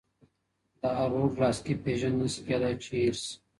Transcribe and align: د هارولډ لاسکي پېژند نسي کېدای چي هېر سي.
د 0.79 0.81
هارولډ 0.97 1.33
لاسکي 1.41 1.73
پېژند 1.83 2.15
نسي 2.21 2.41
کېدای 2.47 2.73
چي 2.83 2.91
هېر 3.01 3.15
سي. 3.23 3.33